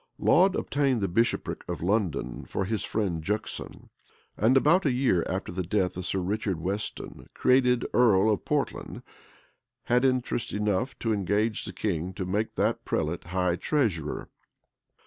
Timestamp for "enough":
10.53-10.97